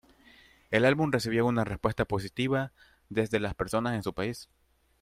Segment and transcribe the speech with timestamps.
[0.71, 2.73] El álbum recibió una respuesta positiva
[3.09, 4.49] desde las personas en su país.